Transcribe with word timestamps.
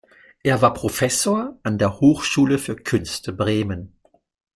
Er 0.41 0.63
war 0.63 0.73
Professor 0.73 1.59
an 1.61 1.77
der 1.77 1.99
Hochschule 1.99 2.57
für 2.57 2.75
Künste 2.75 3.33
Bremen. 3.33 3.93